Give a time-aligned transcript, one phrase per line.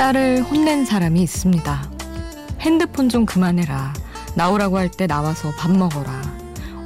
[0.00, 1.90] 딸을 혼낸 사람이 있습니다.
[2.58, 3.92] 핸드폰 좀 그만해라.
[4.34, 6.10] 나오라고 할 때 나와서 밥 먹어라.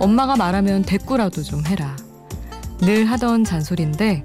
[0.00, 1.94] 엄마가 말하면 대꾸라도 좀 해라.
[2.80, 4.24] 늘 하던 잔소리인데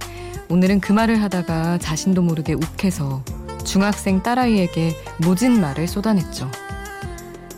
[0.49, 3.23] 오늘은 그 말을 하다가 자신도 모르게 욱해서
[3.63, 6.49] 중학생 딸아이에게 모진 말을 쏟아냈죠.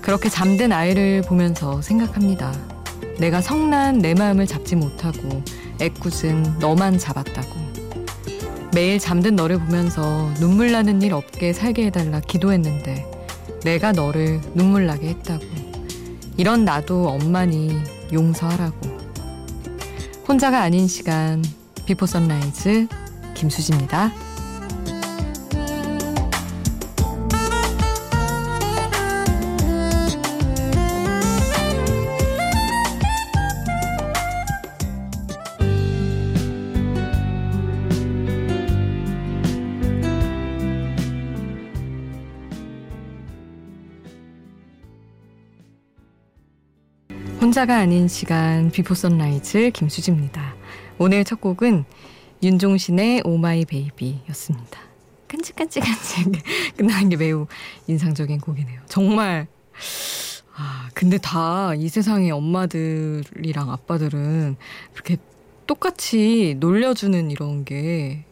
[0.01, 2.51] 그렇게 잠든 아이를 보면서 생각합니다.
[3.19, 5.41] 내가 성난 내 마음을 잡지 못하고
[5.79, 7.70] 애꿎은 너만 잡았다고.
[8.73, 13.05] 매일 잠든 너를 보면서 눈물 나는 일 없게 살게 해달라 기도했는데
[13.65, 15.43] 내가 너를 눈물 나게 했다고.
[16.37, 17.71] 이런 나도 엄마니
[18.13, 18.79] 용서하라고.
[20.27, 21.43] 혼자가 아닌 시간
[21.85, 22.87] Before Sunrise
[23.33, 24.30] 김수지입니다.
[47.51, 50.55] 혼자가 아닌 시간 Before Sunrise 김수지입니다.
[50.97, 51.83] 오늘 첫 곡은
[52.41, 54.79] 윤종신의 Oh My Baby였습니다.
[55.27, 56.43] 끈직끈직끈직
[56.77, 57.47] 끝나는 게 매우
[57.87, 58.79] 인상적인 곡이네요.
[58.87, 59.47] 정말
[60.55, 64.55] 아 근데 다 이 세상의 엄마들이랑 아빠들은
[64.93, 65.17] 그렇게
[65.67, 68.23] 똑같이 놀려주는 이런 게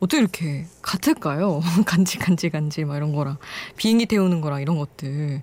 [0.00, 1.60] 어떻게 이렇게 같을까요?
[1.84, 3.36] 간지간지간지 막 이런 거랑
[3.76, 5.42] 비행기 태우는 거랑 이런 것들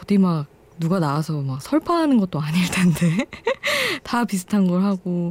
[0.00, 0.46] 어디 막
[0.80, 3.26] 누가 나와서 막 설파하는 것도 아닐 텐데
[4.02, 5.30] 다 비슷한 걸 하고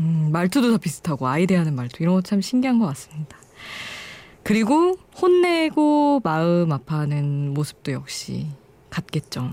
[0.00, 3.36] 음, 말투도 다 비슷하고 아이디어하는 말투 이런 거 참 신기한 것 같습니다.
[4.42, 8.48] 그리고 혼내고 마음 아파하는 모습도 역시
[8.90, 9.48] 같겠죠.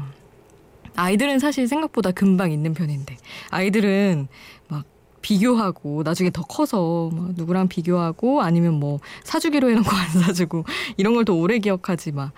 [0.95, 3.17] 아이들은 사실 생각보다 금방 있는 편인데
[3.51, 4.27] 아이들은
[4.69, 4.85] 막
[5.21, 10.63] 비교하고 나중에 더 커서 막 누구랑 비교하고 아니면 뭐 사주기로 해놓고 안 사주고
[10.95, 12.31] 이런 걸 더 오래 기억하지 막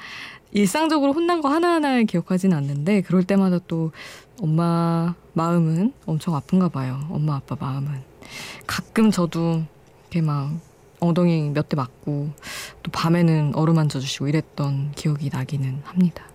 [0.51, 3.91] 일상적으로 혼난 거 하나하나 기억하진 않는데 그럴 때마다 또
[4.41, 6.99] 엄마 마음은 엄청 아픈가 봐요.
[7.09, 8.01] 엄마 아빠 마음은.
[8.67, 9.61] 가끔 저도
[10.03, 10.51] 이렇게 막
[10.99, 12.29] 엉덩이 몇 대 맞고
[12.83, 16.25] 또 밤에는 어루만져 주시고 이랬던 기억이 나기는 합니다.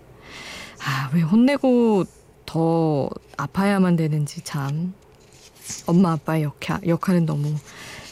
[0.87, 2.05] 아, 왜 혼내고
[2.47, 4.95] 더 아파야만 되는지 참
[5.87, 7.55] 엄마 아빠의 역할, 역할은 너무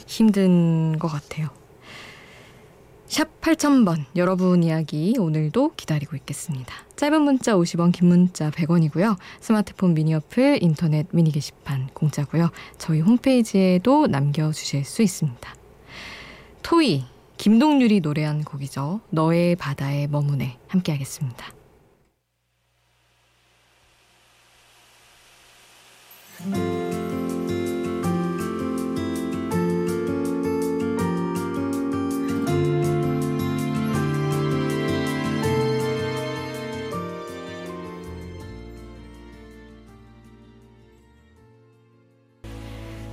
[0.07, 1.49] 힘든 것 같아요.
[3.12, 6.75] 샵 8000번 여러분 이야기 오늘도 기다리고 있겠습니다.
[6.97, 9.19] 짧은 문자 50원 긴 문자 100원이고요.
[9.39, 12.50] 스마트폰 미니 어플 인터넷 미니 게시판 공짜고요.
[12.78, 15.55] 저희 홈페이지에도 남겨주실 수 있습니다.
[16.62, 17.05] 토이
[17.37, 19.03] 김동률이 노래한 곡이죠.
[19.11, 21.53] 너의 바다에 머무네 함께 하겠습니다.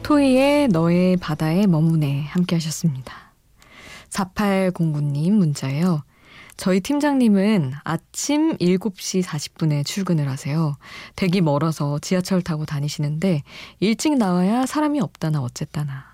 [0.10, 3.14] 토이의 너의 바다에 머무네 함께 하셨습니다.
[4.10, 6.02] 4809님 문자예요.
[6.58, 10.76] 저희 팀장님은 아침 7시 40분에 출근을 하세요.
[11.16, 13.44] 댁이 멀어서 지하철 타고 다니시는데
[13.82, 16.06] 일찍 나와야 사람이 없다나 어쨌다나.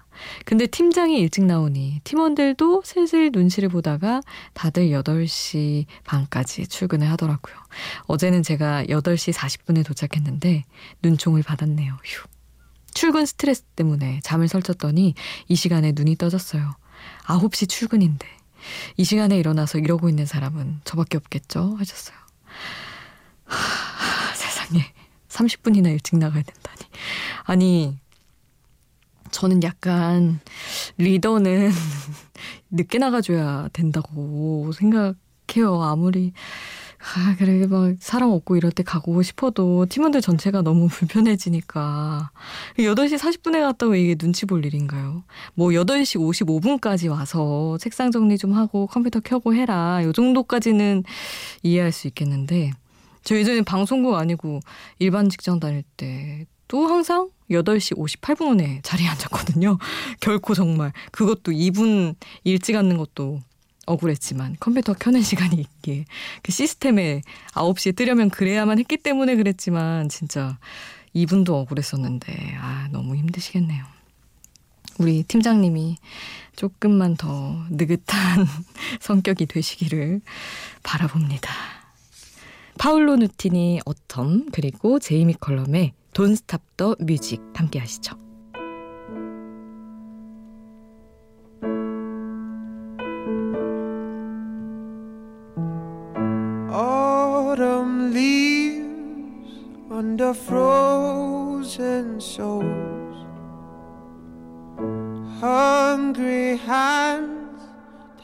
[0.44, 4.20] 근데 팀장이 일찍 나오니 팀원들도 슬슬 눈치를 보다가
[4.54, 7.56] 다들 8시 반까지 출근을 하더라고요.
[8.08, 10.66] 어제는 제가 8시 40분에 도착했는데
[11.02, 11.94] 눈총을 받았네요.
[12.04, 12.35] 휴.
[12.96, 15.14] 출근 스트레스 때문에 잠을 설쳤더니
[15.50, 16.76] 이 시간에 눈이 떠졌어요.
[17.26, 18.26] 9시 출근인데
[18.96, 21.76] 이 시간에 일어나서 이러고 있는 사람은 저밖에 없겠죠?
[21.78, 22.18] 하셨어요.
[23.44, 24.94] 하, 세상에
[25.28, 26.90] 30분이나 일찍 나가야 된다니.
[27.44, 28.00] 아니
[29.30, 30.40] 저는 약간
[30.98, 31.72] 리더는
[32.72, 35.84] 늦게 나가줘야 된다고 생각해요.
[35.84, 36.32] 아무리
[37.14, 42.32] 아, 그래, 막, 사람 없고 이럴 때 가고 싶어도 팀원들 전체가 너무 불편해지니까.
[42.78, 45.24] 8시 40분에 갔다고 이게 눈치 볼 일인가요?
[45.54, 50.02] 뭐, 8시 55분까지 와서 책상 정리 좀 하고 컴퓨터 켜고 해라.
[50.04, 51.04] 요 정도까지는
[51.64, 52.72] 이해할 수 있겠는데,
[53.24, 54.60] 저 예전에 방송국 아니고
[55.00, 59.78] 일반 직장 다닐 때 또 항상 8시 58분에 자리에 앉았거든요.
[60.20, 60.92] 결코 정말.
[61.12, 63.42] 그것도 2분 일찍 앉는 것도
[63.86, 66.06] 억울했지만 컴퓨터 켜는 시간이 있기에
[66.42, 67.22] 그 시스템에
[67.54, 70.58] 9시에 뜨려면 그래야만 했기 때문에 그랬지만 진짜
[71.14, 73.86] 이분도 억울했었는데 아 너무 힘드시겠네요.
[75.00, 75.98] 우리 팀장님이
[76.56, 78.46] 조금만 더 느긋한
[79.02, 80.22] 성격이 되시기를
[80.84, 81.52] 바라봅니다.
[82.78, 88.25] 파울로 누티니 Autumn 그리고 제이미 컬럼의 Don't Stop the Music 함께 하시죠.
[100.34, 103.26] Frozen souls,
[105.40, 107.62] hungry hands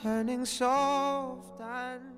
[0.01, 2.11] turning soft and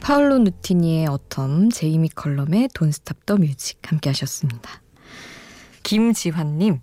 [0.00, 4.82] 파울로 누티니의 Autumn, 제이미 컬럼의 Don't Stop the Music 함께 하셨습니다.
[5.82, 6.80] 김지환님,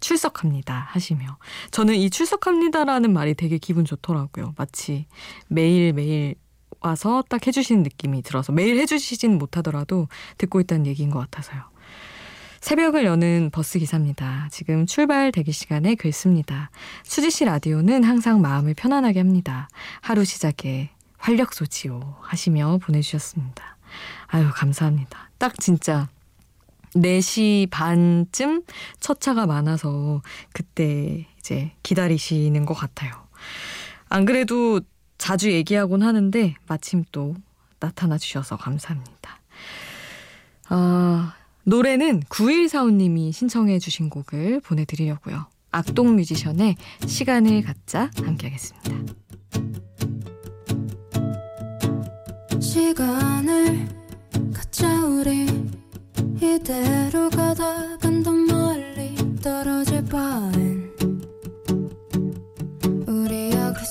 [0.00, 1.38] 출석합니다 하시며
[1.70, 4.52] 저는 이 출석합니다라는 말이 되게 기분 좋더라고요.
[4.58, 5.06] 마치
[5.48, 6.34] 매일매일
[6.80, 10.08] 와서 딱 해주시는 느낌이 들어서 매일 해주시진 못하더라도
[10.38, 11.62] 듣고 있다는 얘기인 것 같아서요.
[12.60, 14.48] 새벽을 여는 버스 기사입니다.
[14.50, 16.70] 지금 출발 대기 시간에 글 씁니다.
[17.04, 19.68] 수지 씨 라디오는 항상 마음을 편안하게 합니다.
[20.00, 23.76] 하루 시작에 활력 소지요 하시며 보내주셨습니다.
[24.26, 25.30] 아유 감사합니다.
[25.38, 26.08] 딱 진짜
[26.94, 28.62] 4시 반쯤
[29.00, 30.22] 첫 차가 많아서
[30.52, 33.12] 그때 이제 기다리시는 것 같아요.
[34.08, 34.80] 안 그래도
[35.18, 37.34] 자주 얘기하곤 하는데 마침 또
[37.80, 39.40] 나타나 주셔서 감사합니다.
[40.68, 41.34] 아,
[41.64, 45.46] 노래는 9145님이 신청해 주신 곡을 보내드리려고요.
[45.70, 46.76] 악동 뮤지션의
[47.06, 49.14] 시간을 갖자 함께 하겠습니다.
[52.60, 53.88] 시간을
[54.54, 55.46] 갖자 우리
[56.36, 60.77] 이대로 가다간 더 멀리 떨어질 바엔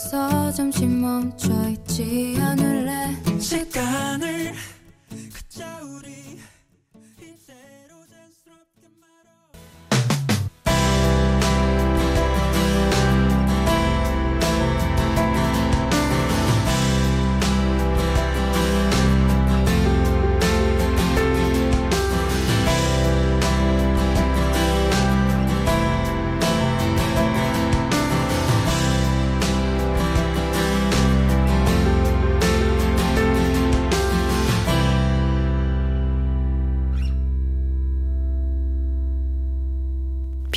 [0.08, 3.14] 여기서 잠시 멈춰 있지 않을래?
[3.40, 4.54] 시간을
[5.34, 6.40] 갖자 우리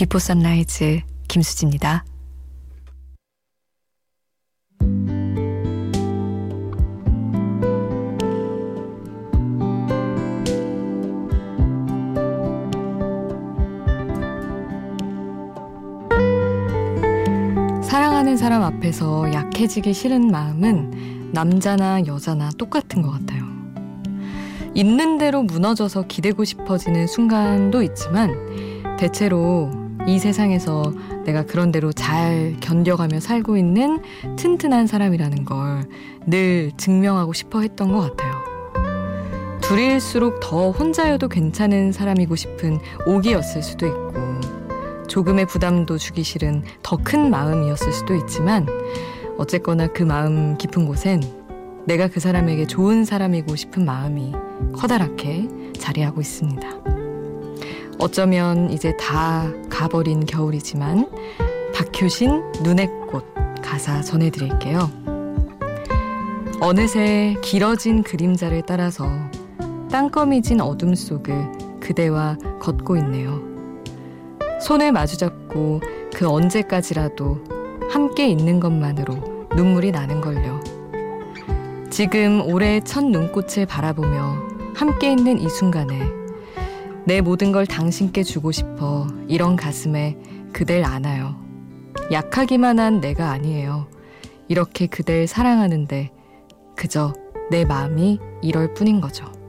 [0.01, 2.07] Before Sunrise 김수지입니다.
[17.83, 23.45] 사랑하는 사람 앞에서 약해지기 싫은 마음은 남자나 여자나 똑같은 것 같아요.
[24.75, 30.93] 있는 대로 무너져서 기대고 싶어지는 순간도 있지만 대체로 이 세상에서
[31.25, 34.01] 내가 그런 대로 잘 견뎌가며 살고 있는
[34.37, 35.85] 튼튼한 사람이라는 걸
[36.27, 38.35] 늘 증명하고 싶어 했던 것 같아요.
[39.63, 44.13] 둘일수록 더 혼자여도 괜찮은 사람이고 싶은 오기였을 수도 있고,
[45.09, 48.67] 조금의 부담도 주기 싫은 더 큰 마음이었을 수도 있지만,
[49.39, 51.23] 어쨌거나 그 마음 깊은 곳엔
[51.87, 54.33] 내가 그 사람에게 좋은 사람이고 싶은 마음이
[54.75, 56.90] 커다랗게 자리하고 있습니다.
[58.01, 61.11] 어쩌면 이제 다 가버린 겨울이지만
[61.75, 63.27] 박효신 눈의 꽃
[63.63, 64.91] 가사 전해드릴게요.
[66.61, 69.07] 어느새 길어진 그림자를 따라서
[69.91, 71.35] 땅거미진 어둠 속을
[71.81, 73.43] 그대와 걷고 있네요.
[74.63, 75.81] 손을 마주잡고
[76.15, 77.39] 그 언제까지라도
[77.91, 80.61] 함께 있는 것만으로 눈물이 나는 걸요.
[81.91, 84.37] 지금 올해의 첫 눈꽃을 바라보며
[84.75, 86.20] 함께 있는 이 순간에
[87.07, 90.17] 내 모든 걸 당신께 주고 싶어 이런 가슴에
[90.53, 91.37] 그댈 안아요.
[92.13, 93.89] 약하기만 한 내가 아니에요.
[94.49, 96.11] 이렇게 그댈 사랑하는데
[96.77, 97.13] 그저
[97.51, 99.40] 내 마음이 이럴 뿐인 거죠.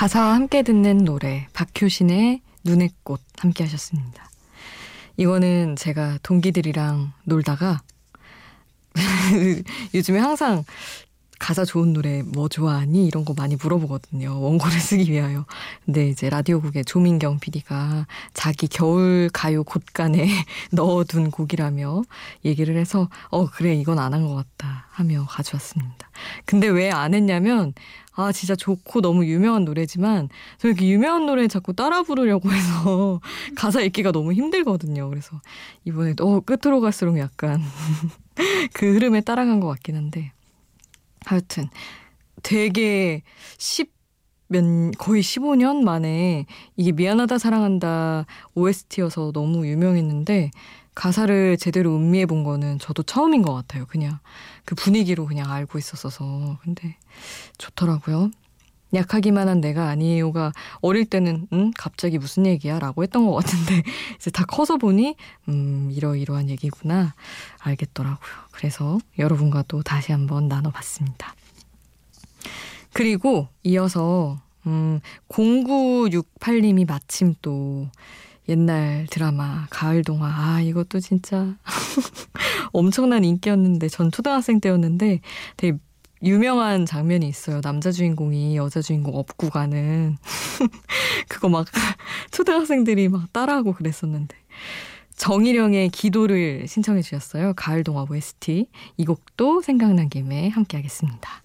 [0.00, 4.30] 가사와 함께 듣는 노래 박효신의 눈의 꽃 함께 하셨습니다.
[5.18, 7.82] 이거는 제가 동기들이랑 놀다가
[9.92, 10.64] 요즘에 항상
[11.38, 14.40] 가사 좋은 노래 뭐 좋아하니 이런 거 많이 물어보거든요.
[14.40, 15.44] 원고를 쓰기 위하여.
[15.84, 20.28] 근데 이제 라디오국의 조민경 PD가 자기 겨울 가요 곳간에
[20.72, 22.02] 넣어둔 곡이라며
[22.46, 26.08] 얘기를 해서 어 그래 이건 안 한 것 같다 하며 가져왔습니다.
[26.46, 27.74] 근데 왜 안 했냐면
[28.20, 33.20] 아, 진짜 좋고 너무 유명한 노래지만 저 이렇게 유명한 노래 자꾸 따라 부르려고 해서
[33.56, 35.08] 가사 읽기가 너무 힘들거든요.
[35.08, 35.40] 그래서
[35.84, 37.60] 이번에 어, 끝으로 갈수록 약간
[38.74, 40.32] 그 흐름에 따라간 것 같긴 한데
[41.24, 41.68] 하여튼
[42.42, 43.22] 되게
[43.58, 43.92] 10,
[44.48, 44.64] 몇,
[44.98, 46.46] 거의 15년 만에
[46.76, 50.50] 이게 미안하다 사랑한다 OST여서 너무 유명했는데
[50.94, 53.86] 가사를 제대로 음미해 본 거는 저도 처음인 것 같아요.
[53.86, 54.18] 그냥
[54.64, 56.58] 그 분위기로 그냥 알고 있었어서.
[56.62, 56.96] 근데
[57.58, 58.30] 좋더라고요.
[58.92, 63.82] 약하기만 한 내가 아니에요가 어릴 때는 응 갑자기 무슨 얘기야 라고 했던 것 같은데
[64.16, 65.14] 이제 다 커서 보니
[65.48, 67.14] 음 이러이러한 얘기구나
[67.58, 68.30] 알겠더라고요.
[68.50, 71.34] 그래서 여러분과 또 다시 한번 나눠봤습니다.
[72.92, 77.88] 그리고 이어서 음 0968님이 마침 또
[78.50, 81.56] 옛날 드라마 가을 동화 아 이것도 진짜
[82.72, 85.20] 엄청난 인기였는데 전 초등학생 때였는데
[85.56, 85.78] 되게
[86.22, 87.60] 유명한 장면이 있어요.
[87.60, 90.18] 남자 주인공이 여자 주인공 업고 가는
[91.28, 91.66] 그거 막
[92.32, 94.36] 초등학생들이 막 따라하고 그랬었는데
[95.14, 97.52] 정일영의 기도를 신청해 주셨어요.
[97.54, 98.66] 가을 동화 OST
[98.96, 101.42] 이 곡도 생각난 김에 함께 하겠습니다.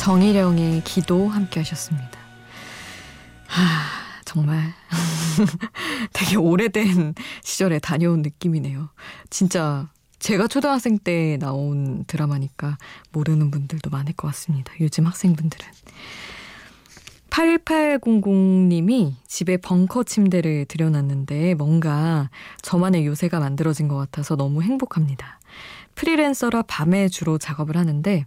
[0.00, 2.18] 정일영의 기도 함께 하셨습니다.
[3.46, 4.72] 하, 정말
[6.14, 8.88] 되게 오래된 시절에 다녀온 느낌이네요.
[9.28, 12.78] 진짜 제가 초등학생 때 나온 드라마니까
[13.12, 14.72] 모르는 분들도 많을 것 같습니다.
[14.80, 15.66] 요즘 학생분들은.
[17.28, 22.30] 8800님이 집에 벙커 침대를 들여놨는데 뭔가
[22.62, 25.38] 저만의 요새가 만들어진 것 같아서 너무 행복합니다.
[25.94, 28.24] 프리랜서라 밤에 주로 작업을 하는데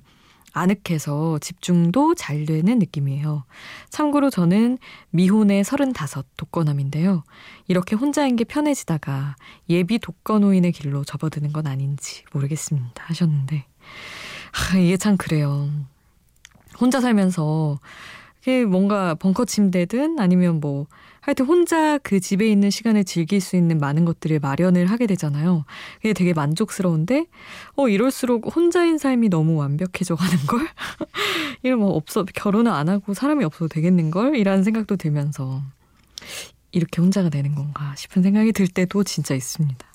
[0.53, 3.43] 아늑해서 집중도 잘 되는 느낌이에요.
[3.89, 4.77] 참고로 저는
[5.09, 7.23] 미혼의 35 독거남인데요.
[7.67, 9.35] 이렇게 혼자인 게 편해지다가
[9.69, 13.03] 예비 독거노인의 길로 접어드는 건 아닌지 모르겠습니다.
[13.07, 13.65] 하셨는데.
[14.51, 15.69] 하, 이게 참 그래요.
[16.79, 17.79] 혼자 살면서
[18.39, 20.85] 그게 뭔가 벙커 침대든 아니면 뭐
[21.23, 25.63] 하여튼 혼자 그 집에 있는 시간을 즐길 수 있는 많은 것들을 마련을 하게 되잖아요.
[25.95, 27.27] 그게 되게 만족스러운데
[27.77, 30.67] 어 이럴수록 혼자인 삶이 너무 완벽해져 가는 걸.
[31.63, 35.61] 이런 뭐 없어 결혼을 안 하고 사람이 없어도 되겠는 걸 이라는 생각도 들면서
[36.73, 39.92] 이렇게 혼자가 되는 건가 싶은 생각이 들 때도 진짜 있습니다.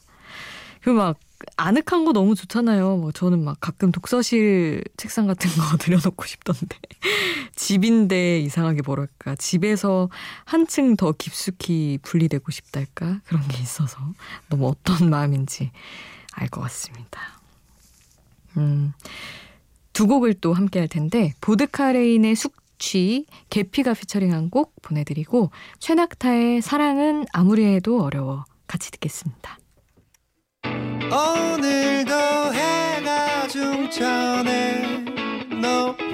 [0.88, 1.18] 그 막
[1.58, 2.96] 아늑한 거 너무 좋잖아요.
[2.96, 6.78] 뭐 저는 막 가끔 독서실 책상 같은 거 들여놓고 싶던데.
[7.54, 9.34] 집인데 이상하게 뭐랄까.
[9.36, 10.08] 집에서
[10.46, 13.20] 한층 더 깊숙이 분리되고 싶달까?
[13.26, 13.98] 그런 게 있어서
[14.48, 15.72] 너무 어떤 마음인지
[16.32, 17.20] 알 것 같습니다.
[18.56, 18.94] 음.
[19.92, 27.64] 두 곡을 또 함께 할 텐데, 보드카레인의 숙취, 계피가 피처링한 곡 보내드리고, 최낙타의 사랑은 아무리
[27.66, 29.58] 해도 어려워 같이 듣겠습니다.
[31.10, 32.12] 오늘도
[32.52, 35.04] 해가 중천에
[35.60, 36.07] 높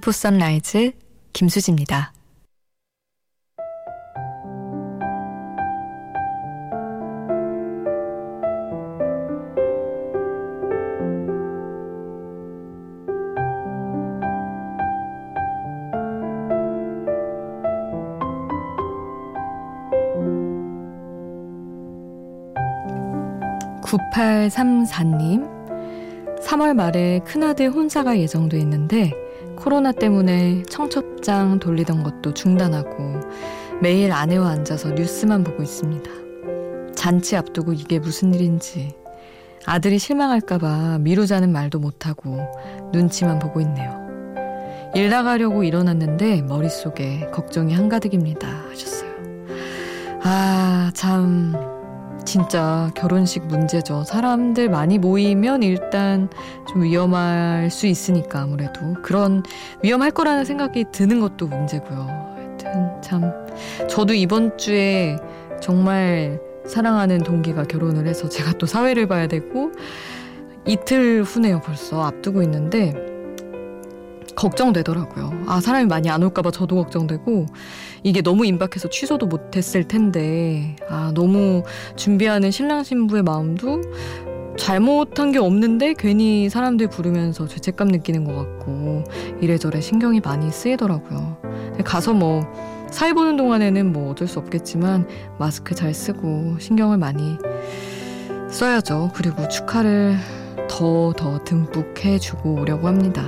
[0.00, 0.92] 비포 선라이즈
[1.34, 2.14] 김수지입니다.
[23.82, 25.46] (9834님)
[26.40, 29.12] 3월 말에 큰아들 혼사가 예정돼 있는데
[29.60, 33.20] 코로나 때문에 청첩장 돌리던 것도 중단하고
[33.82, 36.10] 매일 아내와 앉아서 뉴스만 보고 있습니다.
[36.94, 38.94] 잔치 앞두고 이게 무슨 일인지
[39.66, 42.38] 아들이 실망할까봐 미루자는 말도 못하고
[42.92, 44.00] 눈치만 보고 있네요.
[44.94, 48.48] 일 나가려고 일어났는데 머릿속에 걱정이 한가득입니다.
[48.70, 49.10] 하셨어요.
[50.22, 51.79] 아, 참.
[52.24, 54.04] 진짜 결혼식 문제죠.
[54.04, 56.28] 사람들 많이 모이면 일단
[56.68, 59.42] 좀 위험할 수 있으니까 아무래도 그런
[59.82, 62.06] 위험할 거라는 생각이 드는 것도 문제고요.
[62.36, 63.32] 하여튼 참
[63.88, 65.16] 저도 이번 주에
[65.60, 69.72] 정말 사랑하는 동기가 결혼을 해서 제가 또 사회를 봐야 되고
[70.66, 72.94] 이틀 후네요 벌써 앞두고 있는데
[74.36, 75.44] 걱정되더라고요.
[75.46, 77.46] 아 사람이 많이 안 올까봐 저도 걱정되고
[78.02, 81.62] 이게 너무 임박해서 취소도 못했을 텐데 아 너무
[81.96, 83.80] 준비하는 신랑 신부의 마음도
[84.56, 89.04] 잘못한 게 없는데 괜히 사람들 부르면서 죄책감 느끼는 것 같고
[89.40, 91.38] 이래저래 신경이 많이 쓰이더라고요.
[91.84, 92.42] 가서 뭐
[92.90, 95.06] 사회 보는 동안에는 뭐 어쩔 수 없겠지만
[95.38, 97.38] 마스크 잘 쓰고 신경을 많이
[98.50, 99.12] 써야죠.
[99.14, 100.16] 그리고 축하를
[100.68, 103.22] 더 더 듬뿍 해주고 오려고 합니다.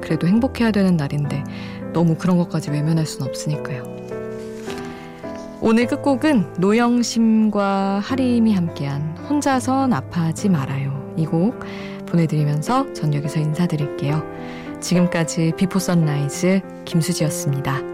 [0.00, 1.44] 그래도 행복해야 되는 날인데
[1.92, 3.99] 너무 그런 것까지 외면할 수는 없으니까요.
[5.62, 10.98] 오늘 끝곡은 노영심과 하림이 함께한 혼자선 아파하지 말아요.
[11.16, 11.58] 이 곡
[12.06, 14.22] 보내드리면서 전 여기서 인사드릴게요.
[14.80, 17.89] 지금까지 Before Sunrise 김수지였습니다.